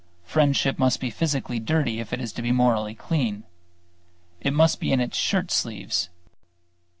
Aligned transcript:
Friendship 0.23 0.79
must 0.79 0.99
be 0.99 1.11
physically 1.11 1.59
dirty 1.59 1.99
if 1.99 2.11
it 2.11 2.19
is 2.19 2.33
to 2.33 2.41
be 2.41 2.51
morally 2.51 2.95
clean. 2.95 3.43
It 4.41 4.51
must 4.51 4.79
be 4.79 4.91
in 4.91 4.99
its 4.99 5.15
shirt 5.15 5.51
sleeves. 5.51 6.09